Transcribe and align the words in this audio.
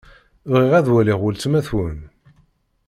Bɣiɣ 0.51 0.71
ad 0.75 0.87
waliɣ 0.93 1.17
weltma-twen. 1.21 1.99